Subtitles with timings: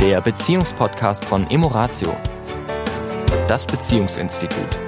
[0.00, 2.16] der Beziehungspodcast von Emoratio,
[3.46, 4.80] das Beziehungsinstitut.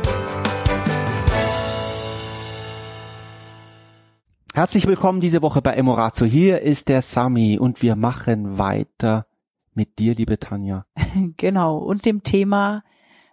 [4.55, 6.27] Herzlich willkommen diese Woche bei Emoratio.
[6.27, 9.27] Hier ist der Sami und wir machen weiter
[9.75, 10.87] mit dir, liebe Tanja.
[11.37, 12.83] Genau, und dem Thema,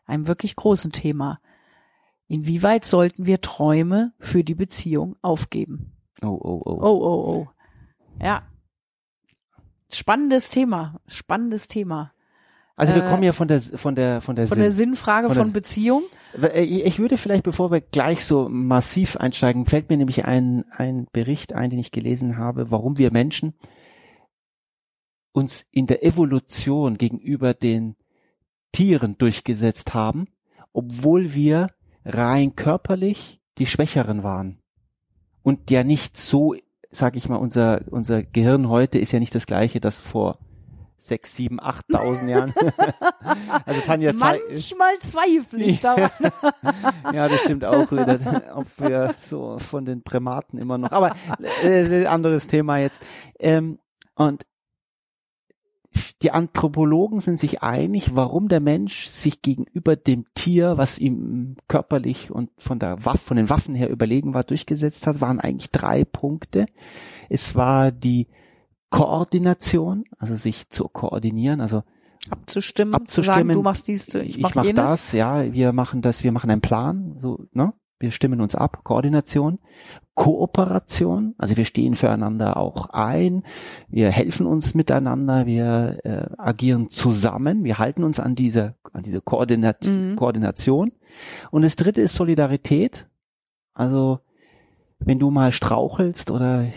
[0.05, 1.39] einem wirklich großen Thema.
[2.27, 5.93] Inwieweit sollten wir Träume für die Beziehung aufgeben?
[6.21, 6.79] Oh, oh, oh.
[6.81, 7.47] Oh, oh, oh.
[8.21, 8.43] Ja.
[9.91, 12.13] Spannendes Thema, spannendes Thema.
[12.75, 14.61] Also wir Äh, kommen ja von der von der von der, Von Sinn.
[14.61, 16.03] der Sinnfrage von von, der- Beziehung.
[16.41, 21.07] Äh, Ich würde vielleicht, bevor wir gleich so massiv einsteigen, fällt mir nämlich ein, ein
[21.11, 23.53] Bericht ein, den ich gelesen habe, warum wir Menschen
[25.31, 27.95] uns in der Evolution gegenüber den
[28.71, 30.27] Tieren durchgesetzt haben,
[30.73, 31.69] obwohl wir
[32.05, 34.61] rein körperlich die Schwächeren waren.
[35.43, 36.55] Und ja nicht so,
[36.91, 40.39] sag ich mal, unser, unser Gehirn heute ist ja nicht das gleiche, das vor
[40.97, 42.53] sechs, sieben, achttausend Jahren.
[43.65, 46.11] also Tanja Manchmal zweifle ich daran.
[47.13, 48.19] ja, das stimmt auch wieder,
[48.55, 51.15] ob wir so von den Primaten immer noch, aber
[51.63, 52.99] äh, anderes Thema jetzt.
[53.39, 53.79] Ähm,
[54.15, 54.45] und
[56.21, 62.29] die Anthropologen sind sich einig, warum der Mensch sich gegenüber dem Tier, was ihm körperlich
[62.29, 66.03] und von der Waffe, von den Waffen her überlegen war, durchgesetzt hat, waren eigentlich drei
[66.03, 66.65] Punkte.
[67.29, 68.27] Es war die
[68.89, 71.83] Koordination, also sich zu koordinieren, also
[72.29, 73.25] Abzustimmen, Abzustimmen.
[73.25, 74.83] zu sagen, du machst dies, ich, ich mach mach jenes.
[74.83, 77.73] das, ja, wir machen das, wir machen einen Plan, so, ne?
[77.99, 79.59] Wir stimmen uns ab, Koordination,
[80.15, 83.43] Kooperation, also wir stehen füreinander auch ein,
[83.87, 89.21] wir helfen uns miteinander, wir äh, agieren zusammen, wir halten uns an diese an diese
[89.21, 90.15] Koordinat Mhm.
[90.15, 90.91] Koordination.
[91.51, 93.07] Und das dritte ist Solidarität.
[93.73, 94.19] Also
[94.99, 96.67] wenn du mal strauchelst oder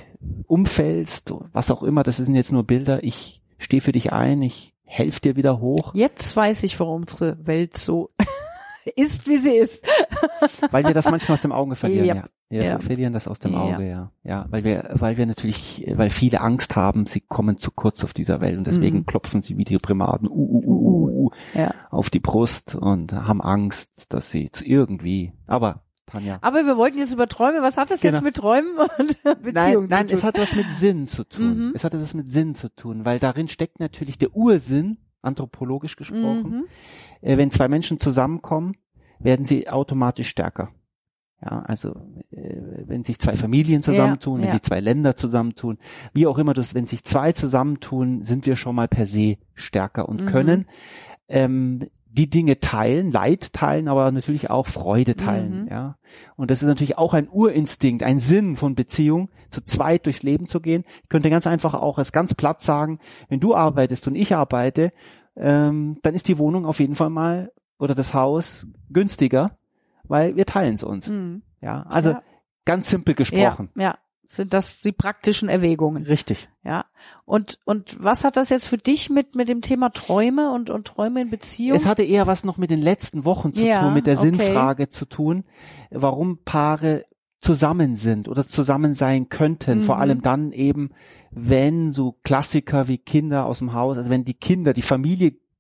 [0.47, 4.75] umfällst, was auch immer, das sind jetzt nur Bilder, ich stehe für dich ein, ich
[4.85, 5.95] helfe dir wieder hoch.
[5.95, 8.11] Jetzt weiß ich, warum unsere Welt so
[8.97, 9.85] ist, wie sie ist.
[10.71, 12.17] Weil wir das manchmal aus dem Auge verlieren, Yep.
[12.17, 12.25] ja.
[12.49, 12.79] Wir Ja.
[12.79, 13.61] verlieren das aus dem Ja.
[13.61, 14.13] Auge, ja.
[14.25, 18.13] Ja, weil wir, weil wir natürlich, weil viele Angst haben, sie kommen zu kurz auf
[18.13, 19.07] dieser Welt und deswegen Mhm.
[19.07, 21.73] klopfen sie wie die Primaten uh, uh, uh, uh, uh, Ja.
[21.91, 26.39] auf die Brust und haben Angst, dass sie zu irgendwie, aber Tanja.
[26.43, 27.63] Aber wir wollten jetzt über Träume.
[27.63, 28.17] Was hat das Genau.
[28.17, 28.89] jetzt mit Träumen und
[29.43, 30.29] Beziehungen Nein, nein, zu es tun?
[30.29, 31.69] hat was mit Sinn zu tun.
[31.69, 31.73] Mhm.
[31.75, 36.51] Es hat etwas mit Sinn zu tun, weil darin steckt natürlich der Ursinn, anthropologisch gesprochen.
[36.51, 36.65] Mhm.
[37.23, 38.75] äh, wenn zwei Menschen zusammenkommen,
[39.23, 40.71] werden sie automatisch stärker.
[41.45, 41.91] Ja, also
[42.31, 42.57] äh,
[42.87, 44.53] wenn sich zwei Familien zusammentun, Ja, wenn ja.
[44.53, 45.79] sich zwei Länder zusammentun,
[46.13, 50.09] wie auch immer das, wenn sich zwei zusammentun, sind wir schon mal per se stärker
[50.09, 50.27] und Mhm.
[50.27, 50.67] können
[51.29, 55.63] ähm, die Dinge teilen, Leid teilen, aber natürlich auch Freude teilen.
[55.63, 55.69] Mhm.
[55.69, 55.97] Ja,
[56.37, 60.47] und das ist natürlich auch ein Urinstinkt, ein Sinn von Beziehung, zu zweit durchs Leben
[60.47, 60.85] zu gehen.
[61.03, 64.93] Ich könnte ganz einfach auch als ganz platt sagen, wenn du arbeitest und ich arbeite,
[65.37, 67.51] ähm, dann ist die Wohnung auf jeden Fall mal
[67.83, 69.57] oder das Haus günstiger,
[70.05, 71.09] weil wir teilen es uns.
[71.09, 71.43] Mhm.
[71.61, 72.23] Ja, also Ja.
[72.65, 73.71] ganz simpel gesprochen.
[73.77, 76.05] Ja, ja, sind das die praktischen Erwägungen.
[76.05, 76.49] Richtig.
[76.65, 76.85] Ja.
[77.25, 80.87] Und und was hat das jetzt für dich mit mit dem Thema Träume und und
[80.87, 81.77] Träume in Beziehung?
[81.77, 84.27] Es hatte eher was noch mit den letzten Wochen zu Ja, tun, mit der okay.
[84.31, 85.45] Sinnfrage zu tun,
[85.91, 87.05] warum Paare
[87.41, 89.83] zusammen sind oder zusammen sein könnten.
[89.83, 90.01] Vor Mhm.
[90.01, 90.91] allem dann eben,
[91.33, 94.83] wenn so Klassiker wie Kinder aus dem Haus, also wenn die Kinder, die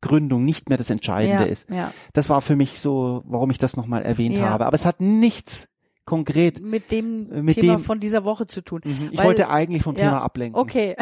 [0.02, 1.68] Familiengründung nicht mehr das Entscheidende ja, ist.
[1.70, 1.92] ja.
[2.12, 4.50] Das war für mich so, warum ich das nochmal erwähnt Ja.
[4.50, 4.66] habe.
[4.66, 5.68] Aber es hat nichts
[6.04, 6.60] konkret.
[6.60, 8.80] Mit dem Mit Thema dem- von dieser Woche zu tun.
[9.12, 10.60] Ich Weil- wollte eigentlich vom ja, Thema ablenken.
[10.60, 10.96] Okay.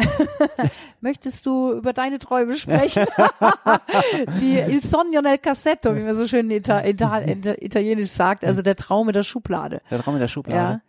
[1.01, 3.05] Möchtest du über deine Träume sprechen?
[4.39, 8.45] Die Il sogno nel cassetto, wie man so schön in Ita Ita Ita Italienisch sagt,
[8.45, 9.81] also der Traum in der Schublade.
[9.89, 10.57] Der Raum in der Schublade.
[10.73, 10.81] Ja.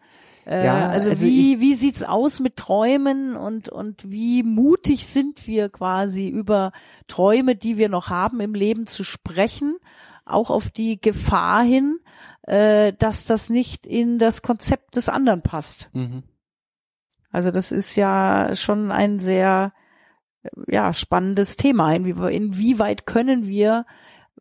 [0.47, 5.47] Äh, Ja, also, also wie, wie sieht's aus mit Träumen und, und wie mutig sind
[5.47, 6.73] wir quasi über
[7.07, 9.77] Träume, die wir noch haben im Leben zu sprechen,
[10.25, 11.99] auch auf die Gefahr hin,
[12.43, 15.91] äh, dass das nicht in das Konzept des anderen passt.
[15.93, 16.23] Mhm.
[17.31, 19.73] Also das ist ja schon ein sehr
[20.67, 21.91] ja, spannendes Thema.
[21.91, 23.87] Inwie- Inwieweit können wir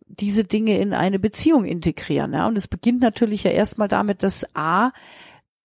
[0.08, 2.34] diese Dinge in eine Beziehung integrieren?
[2.34, 2.48] Ja?
[2.48, 4.92] Und es beginnt natürlich ja erstmal damit, dass A,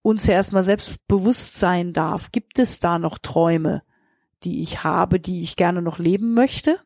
[0.07, 2.31] uns ja erstmal selbst bewusst sein darf.
[2.31, 3.83] Gibt es da noch Träume,
[4.45, 6.79] die ich habe, die ich gerne noch leben möchte?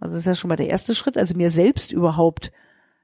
[0.00, 2.50] Also das ist ja schon mal der erste Schritt, also mir selbst überhaupt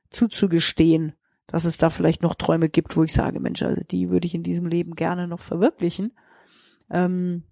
[0.09, 1.13] zuzugestehen,
[1.47, 4.35] dass es da vielleicht noch Träume gibt, wo ich sage, Mensch, also die würde ich
[4.35, 6.17] in diesem Leben gerne noch verwirklichen.
[6.91, 7.43] Ähm,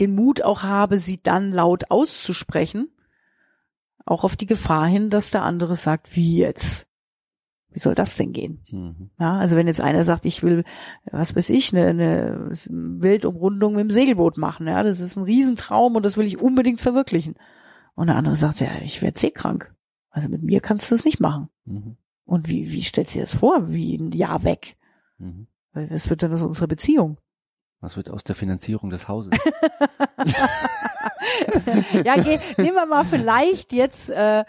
[0.00, 2.90] den Mut auch habe, sie dann laut auszusprechen,
[4.04, 6.88] auch auf die Gefahr hin, dass der andere sagt, wie jetzt?
[7.72, 8.62] Wie soll das denn gehen?
[8.70, 9.10] Mhm.
[9.18, 10.64] Ja, also wenn jetzt einer sagt, ich will,
[11.10, 15.96] was weiß ich, eine, eine Wildumrundung mit dem Segelboot machen, ja, das ist ein Riesentraum
[15.96, 17.34] und das will ich unbedingt verwirklichen.
[17.94, 19.74] Und der andere sagt, ja, ich werde seekrank.
[20.10, 21.48] Also mit mir kannst du es nicht machen.
[21.64, 21.96] Mhm.
[22.24, 23.72] Und wie, wie stellst du dir das vor?
[23.72, 24.76] Wie ein Jahr weg?
[25.18, 25.46] Mhm.
[25.72, 27.18] Weil Was wird denn aus unserer Beziehung?
[27.80, 29.32] Was wird aus der Finanzierung des Hauses?
[32.04, 34.44] ja, geh, nehmen wir mal vielleicht jetzt, äh,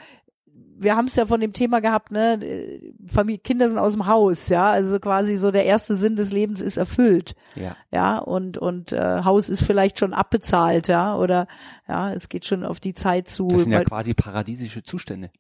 [0.77, 4.49] wir haben es ja von dem Thema gehabt, ne, Familie, Kinder sind aus dem Haus,
[4.49, 7.75] ja, also quasi so der erste Sinn des Lebens ist erfüllt, ja.
[7.91, 11.47] ja, und und äh, Haus ist vielleicht schon abbezahlt, ja, oder
[11.87, 13.47] ja, es geht schon auf die Zeit zu.
[13.47, 15.31] Das sind ja quasi paradiesische Zustände.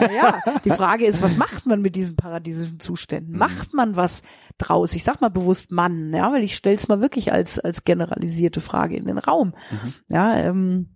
[0.00, 3.32] ja, die Frage ist, was macht man mit diesen paradiesischen Zuständen?
[3.32, 3.38] Mhm.
[3.38, 4.22] Macht man was
[4.58, 4.94] draus?
[4.94, 8.96] Ich sag mal bewusst Mann, ja, weil ich stell's mal wirklich als als generalisierte Frage
[8.96, 9.54] in den Raum.
[9.70, 9.94] Mhm.
[10.10, 10.91] Ja, ähm,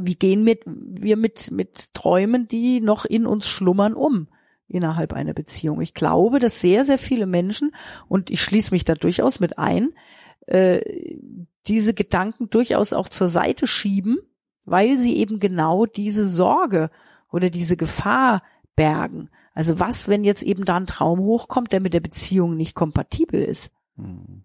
[0.00, 4.28] wie gehen mit, wir mit mit Träumen, die noch in uns schlummern, um
[4.68, 5.80] innerhalb einer Beziehung?
[5.80, 7.74] Ich glaube, dass sehr sehr viele Menschen
[8.08, 9.94] und ich schließe mich da durchaus mit ein,
[10.46, 10.80] äh,
[11.66, 14.18] diese Gedanken durchaus auch zur Seite schieben,
[14.64, 16.90] weil sie eben genau diese Sorge
[17.30, 18.42] oder diese Gefahr
[18.76, 19.30] bergen.
[19.54, 23.42] Also was, wenn jetzt eben da ein Traum hochkommt, der mit der Beziehung nicht kompatibel
[23.42, 23.72] ist?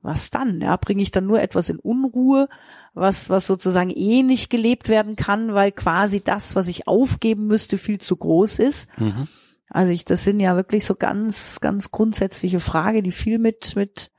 [0.01, 0.61] Was dann?
[0.61, 2.49] Ja, bringe ich dann nur etwas in Unruhe,
[2.93, 7.77] was, was sozusagen eh nicht gelebt werden kann, weil quasi das, was ich aufgeben müsste,
[7.77, 8.89] viel zu groß ist.
[8.97, 9.27] Mhm.
[9.69, 14.11] Also ich, das sind ja wirklich so ganz, ganz grundsätzliche Frage, die viel mit, mit,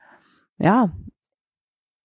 [0.57, 0.91] ja,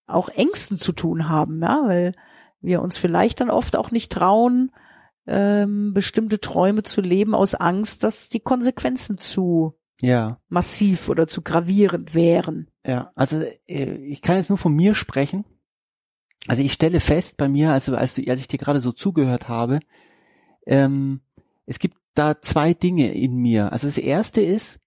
[0.06, 2.14] auch Ängsten zu tun haben, ja, weil
[2.60, 4.72] wir uns vielleicht dann oft auch nicht trauen,
[5.26, 10.40] ähm, bestimmte Träume zu leben aus Angst, dass die Konsequenzen zu Ja.
[10.48, 12.70] massiv oder zu gravierend wären.
[12.86, 15.44] Ja, also äh, ich kann jetzt nur von mir sprechen.
[16.46, 19.48] Also ich stelle fest bei mir, also als, du, als ich dir gerade so zugehört
[19.48, 19.80] habe,
[20.66, 21.20] ähm,
[21.66, 23.72] es gibt da zwei Dinge in mir.
[23.72, 24.80] Also das erste ist,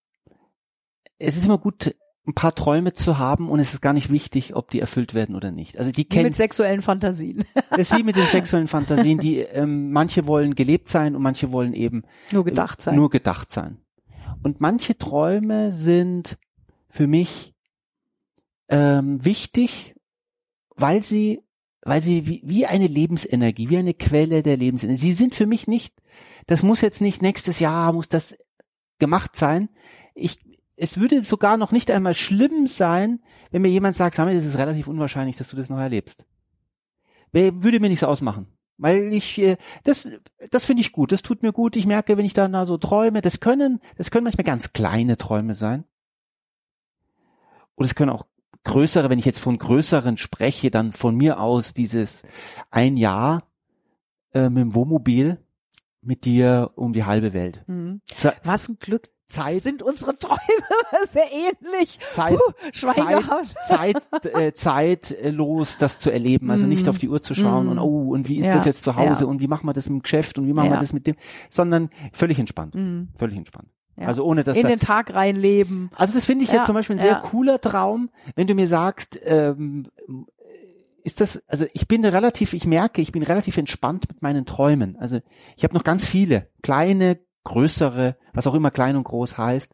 [1.19, 1.95] es ist immer gut,
[2.25, 5.35] ein paar Träume zu haben und es ist gar nicht wichtig, ob die erfüllt werden
[5.35, 5.77] oder nicht.
[5.77, 7.43] Also die Wie kennen mit sexuellen Fantasien.
[7.69, 11.51] das ist wie mit den sexuellen Fantasien, die ähm, manche wollen gelebt sein und manche
[11.51, 12.95] wollen eben Nur gedacht sein.
[12.95, 13.77] nur gedacht sein.
[14.43, 16.37] Und manche Träume sind
[16.89, 17.53] für mich
[18.69, 19.95] ähm, wichtig,
[20.75, 21.41] weil sie,
[21.81, 25.01] weil sie wie, wie eine Lebensenergie, wie eine Quelle der Lebensenergie.
[25.01, 25.95] Sie sind für mich nicht,
[26.45, 28.37] das muss jetzt nicht nächstes Jahr muss das
[28.99, 29.69] gemacht sein.
[30.13, 30.37] Ich,
[30.75, 34.57] es würde sogar noch nicht einmal schlimm sein, wenn mir jemand sagt, Samuel, es ist
[34.57, 36.25] relativ unwahrscheinlich, dass du das noch erlebst.
[37.31, 38.47] Würde mir nichts ausmachen.
[38.77, 40.09] Weil ich, äh, das,
[40.49, 41.75] das finde ich gut, das tut mir gut.
[41.75, 45.17] Ich merke, wenn ich dann da so träume, das können, das können manchmal ganz kleine
[45.17, 45.83] Träume sein.
[47.75, 48.25] Und es können auch
[48.63, 52.23] größere, wenn ich jetzt von größeren spreche, dann von mir aus dieses
[52.71, 53.47] ein Jahr
[54.33, 55.39] äh, mit dem Wohnmobil
[56.01, 57.63] mit dir um die halbe Welt.
[57.67, 58.01] Mhm.
[58.43, 59.09] Was ein Glück.
[59.33, 60.39] Zeit, Sind unsere Träume
[61.07, 61.99] sehr ähnlich.
[62.11, 63.23] Zeit, Puh, Zeit.
[63.67, 66.89] Zeit, äh, zeitlos das zu erleben, also nicht Mm.
[66.89, 67.69] auf die Uhr zu schauen Mm.
[67.71, 69.29] und oh und wie ist Ja, das jetzt zu Hause ja.
[69.29, 70.79] und wie machen wir das mit dem Geschäft und wie machen wir Ja.
[70.79, 71.15] das mit dem,
[71.49, 73.09] sondern völlig entspannt, Mhm.
[73.15, 73.69] völlig entspannt.
[73.97, 75.91] Also ohne dass In da, den Tag reinleben.
[75.95, 78.67] also das finde ich Ja, jetzt zum Beispiel ein sehr cooler Traum, wenn du mir
[78.67, 79.85] sagst, ähm,
[81.03, 84.95] ist das, also ich bin relativ, ich merke, ich bin relativ entspannt mit meinen Träumen.
[84.97, 85.19] Also
[85.57, 89.73] ich habe noch ganz viele, kleine, größere, was auch immer klein und groß heißt.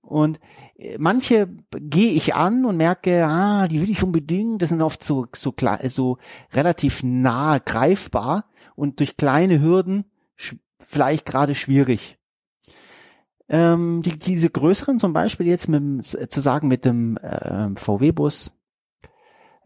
[0.00, 0.40] Und
[0.76, 4.62] äh, manche gehe ich an und merke, ah, die will ich unbedingt.
[4.62, 5.54] Das sind oft so so
[5.84, 6.18] so
[6.52, 10.04] relativ nah greifbar und durch kleine Hürden
[10.78, 12.18] vielleicht gerade schwierig.
[13.50, 18.52] Ähm, die, diese größeren zum Beispiel jetzt mit dem, zu sagen mit dem ähm, VW-Bus,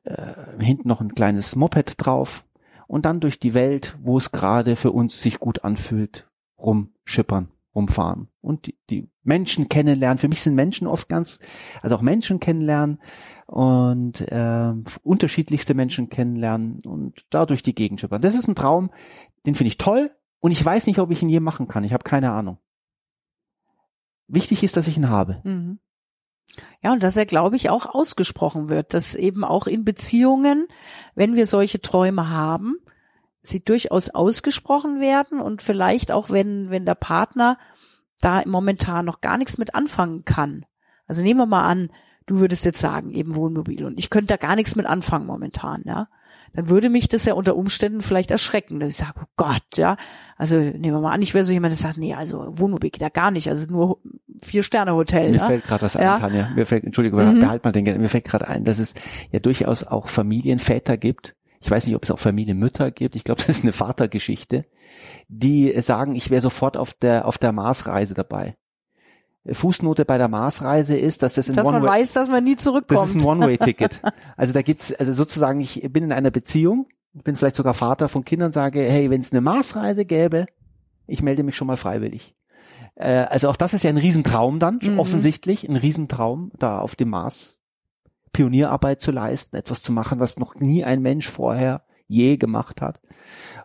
[0.04, 2.44] äh, hinten noch ein kleines Moped drauf
[2.86, 6.28] und dann durch die Welt, wo es gerade für uns sich gut anfühlt,
[6.62, 10.18] rumschippern, rumfahren und die, die Menschen kennenlernen.
[10.18, 11.40] Für mich sind Menschen oft ganz,
[11.80, 13.00] also auch Menschen kennenlernen
[13.46, 18.22] und ähm, unterschiedlichste Menschen kennenlernen und dadurch die Gegend schippern.
[18.22, 18.90] Das ist ein Traum,
[19.46, 21.84] den finde ich toll und ich weiß nicht, ob ich ihn je machen kann.
[21.84, 22.58] Ich habe keine Ahnung.
[24.28, 25.40] Wichtig ist, dass ich ihn habe.
[25.44, 25.78] Mhm.
[26.82, 30.66] Ja, und dass er, glaube ich, auch ausgesprochen wird, dass eben auch in Beziehungen,
[31.14, 32.76] wenn wir solche Träume haben,
[33.42, 37.58] sie durchaus ausgesprochen werden und vielleicht auch, wenn, wenn der Partner
[38.20, 40.64] da momentan noch gar nichts mit anfangen kann.
[41.06, 41.90] Also nehmen wir mal an,
[42.26, 45.82] du würdest jetzt sagen, eben Wohnmobil und ich könnte da gar nichts mit anfangen momentan,
[45.86, 46.08] ja.
[46.54, 49.96] Dann würde mich das ja unter Umständen vielleicht erschrecken, dass ich sage, oh Gott, ja.
[50.36, 53.00] Also nehmen wir mal an, ich wäre so jemand, der sagt, nee, also Wohnmobil geht
[53.00, 53.98] da gar nicht, also nur
[54.42, 55.30] Vier-Sterne-Hotel.
[55.30, 55.46] Mir ja?
[55.46, 56.14] fällt gerade was Ja.
[56.14, 56.50] ein, Tanja.
[56.54, 57.40] Mir fällt, Entschuldigung, Mhm.
[57.40, 58.94] behalt mal den, mir fällt gerade ein, dass es
[59.30, 61.34] ja durchaus auch Familienväter gibt.
[61.62, 63.16] Ich weiß nicht, ob es auch Familienmütter gibt.
[63.16, 64.66] Ich glaube, das ist eine Vatergeschichte,
[65.28, 68.56] die sagen, ich wäre sofort auf der auf der Marsreise dabei.
[69.50, 72.54] Fußnote bei der Marsreise ist, dass das ein dass man One-Way weiß, dass man nie
[72.54, 73.00] zurückkommt.
[73.00, 74.00] das ist ein One-Way-Ticket.
[74.36, 78.24] Also da gibt's, also sozusagen, ich bin in einer Beziehung bin vielleicht sogar Vater von
[78.24, 80.46] Kindern, sage, hey, wenn es eine Marsreise gäbe,
[81.06, 82.34] ich melde mich schon mal freiwillig.
[82.94, 84.98] Äh, also auch das ist ja ein Riesentraum dann, Mhm.
[84.98, 87.60] offensichtlich, ein Riesentraum, da auf dem Mars
[88.32, 93.00] Pionierarbeit zu leisten, etwas zu machen, was noch nie ein Mensch vorher je gemacht hat.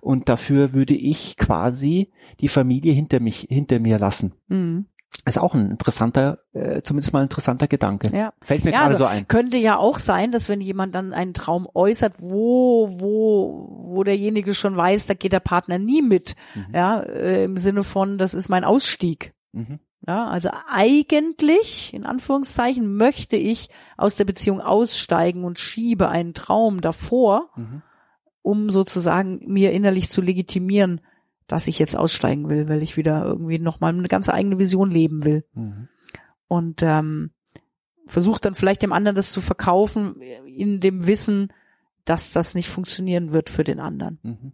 [0.01, 4.33] Und dafür würde ich quasi die Familie hinter mich, hinter mir lassen.
[4.47, 4.85] Mhm.
[5.25, 8.07] Ist auch ein interessanter, äh, zumindest mal ein interessanter Gedanke.
[8.15, 8.33] Ja.
[8.41, 9.27] Fällt mir Ja, gerade also so ein.
[9.27, 14.53] Könnte ja auch sein, dass wenn jemand dann einen Traum äußert, wo, wo, wo derjenige
[14.53, 16.35] schon weiß, da geht der Partner nie mit.
[16.55, 16.65] Mhm.
[16.73, 19.33] Ja, äh, im Sinne von, das ist mein Ausstieg.
[19.51, 19.79] Mhm.
[20.07, 26.79] Ja, also eigentlich, in Anführungszeichen, möchte ich aus der Beziehung aussteigen und schiebe einen Traum
[26.79, 27.81] davor, Mhm.
[28.41, 31.01] um sozusagen mir innerlich zu legitimieren,
[31.47, 35.25] dass ich jetzt aussteigen will, weil ich wieder irgendwie nochmal eine ganz eigene Vision leben
[35.25, 35.45] will.
[35.53, 35.89] Mhm.
[36.47, 37.31] Und ähm,
[38.05, 41.51] versucht dann vielleicht dem anderen das zu verkaufen, in dem Wissen,
[42.05, 44.19] dass das nicht funktionieren wird für den anderen.
[44.23, 44.53] Mhm.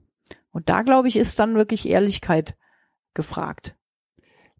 [0.51, 2.55] Und da, glaube ich, ist dann wirklich Ehrlichkeit
[3.13, 3.75] gefragt.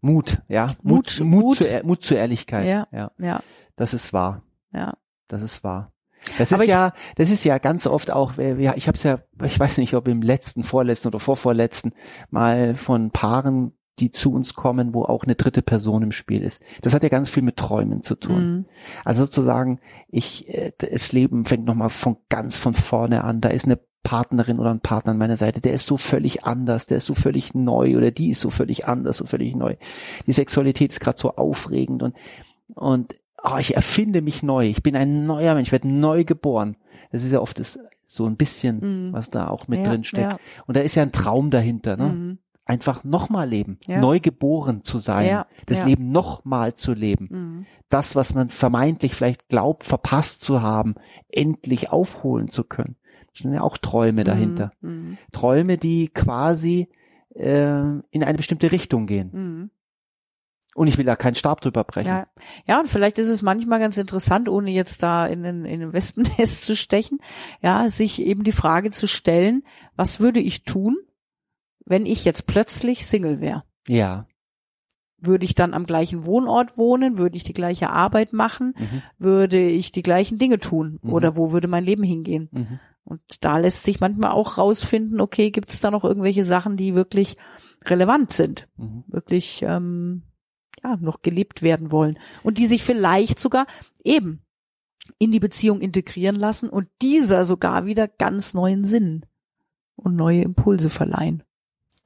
[0.04, 0.66] Mut, ja.
[0.82, 1.56] Mut, Mut- Mut, Mut.
[1.56, 2.66] Zu, Ehr- Mut zur Ehrlichkeit.
[2.68, 2.86] Ja.
[2.92, 3.10] ja.
[3.18, 3.40] Ja,
[3.76, 4.42] Das ist wahr.
[4.72, 4.94] ja.
[5.28, 5.92] Das ist wahr.
[6.38, 9.18] Das Aber ist ja, das ist ja ganz oft auch, ja, ich habe es ja,
[9.42, 11.92] ich weiß nicht, ob im letzten, vorletzten oder vorvorletzten
[12.30, 16.62] mal von Paaren, die zu uns kommen, wo auch eine dritte Person im Spiel ist.
[16.82, 18.46] Das hat ja ganz viel mit Träumen zu tun.
[18.56, 18.64] Mhm.
[19.04, 23.40] Also sozusagen, ich, äh, das Leben fängt nochmal von ganz von vorne an.
[23.40, 26.86] Da ist eine Partnerin oder ein Partner an meiner Seite, der ist so völlig anders,
[26.86, 29.74] der ist so völlig neu oder die ist so völlig anders, so völlig neu.
[30.26, 32.14] Die Sexualität ist gerade so aufregend und
[32.74, 34.66] und oh, ich erfinde mich neu.
[34.68, 36.76] Ich bin ein neuer Mensch, ich werde neu geboren.
[37.12, 39.12] Das ist ja oft das, so ein bisschen, Mhm.
[39.12, 40.30] was da auch mit Ja, drin steckt.
[40.32, 40.38] ja.
[40.66, 42.08] Und da ist ja ein Traum dahinter, ne?
[42.08, 42.38] Mhm.
[42.66, 44.00] Einfach nochmal leben, Ja.
[44.00, 45.84] neu geboren zu sein, das.
[45.84, 47.66] Leben nochmal zu leben Mhm.
[47.90, 50.94] das, was man vermeintlich vielleicht glaubt, verpasst zu haben,
[51.28, 52.96] endlich aufholen zu können.
[53.34, 54.72] Sind ja auch Träume dahinter.
[54.80, 55.18] Mhm.
[55.32, 56.88] Träume, die quasi
[57.34, 59.30] äh, in eine bestimmte Richtung gehen.
[59.32, 59.70] Mhm.
[60.74, 62.08] Und ich will da keinen Stab drüber brechen.
[62.08, 62.26] Ja.
[62.66, 65.92] ja, und vielleicht ist es manchmal ganz interessant, ohne jetzt da in ein, in ein
[65.92, 67.20] Wespennest zu stechen,
[67.62, 69.62] ja, sich eben die Frage zu stellen,
[69.94, 70.96] was würde ich tun,
[71.86, 73.62] wenn ich jetzt plötzlich Single wäre?
[73.86, 74.26] Ja.
[75.18, 77.18] Würde ich dann am gleichen Wohnort wohnen?
[77.18, 78.74] Würde ich die gleiche Arbeit machen?
[78.76, 79.02] Mhm.
[79.18, 80.98] Würde ich die gleichen Dinge tun?
[81.02, 81.12] Mhm.
[81.12, 82.48] Oder wo würde mein Leben hingehen?
[82.50, 82.80] Mhm.
[83.04, 86.94] Und da lässt sich manchmal auch rausfinden, okay, gibt es da noch irgendwelche Sachen, die
[86.94, 87.36] wirklich
[87.84, 88.66] relevant sind?
[88.76, 89.04] Mhm.
[89.08, 90.22] wirklich ähm,
[90.82, 93.66] ja noch gelebt werden wollen und die sich vielleicht sogar
[94.02, 94.44] eben
[95.18, 99.26] in die Beziehung integrieren lassen und dieser sogar wieder ganz neuen Sinn
[99.96, 101.42] und neue Impulse verleihen.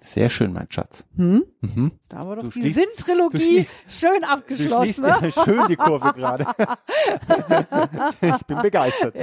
[0.01, 1.05] Sehr schön, mein Schatz.
[1.17, 1.45] Hm?
[1.61, 1.91] Mhm.
[2.09, 4.85] Da haben wir doch Du die Sinn-Trilogie du schön Du abgeschlossen.
[4.85, 5.19] schließt Ne?
[5.23, 6.47] ja schön die Kurve gerade.
[8.21, 9.17] ich bin begeistert.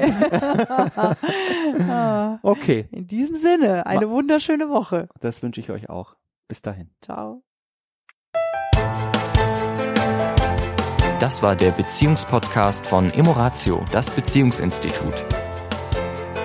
[1.90, 5.08] Ah, Okay, In diesem Sinne, eine wunderschöne Woche.
[5.22, 6.16] das wünsche ich euch auch.
[6.50, 6.90] Bis dahin.
[7.02, 7.42] Ciao.
[11.20, 15.26] Das war der Beziehungspodcast von Emoratio, das Beziehungsinstitut.